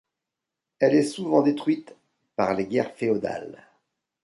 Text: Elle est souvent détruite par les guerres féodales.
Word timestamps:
Elle 0.79 0.95
est 0.95 1.03
souvent 1.05 1.43
détruite 1.43 1.95
par 2.35 2.55
les 2.55 2.65
guerres 2.65 2.95
féodales. 2.95 3.67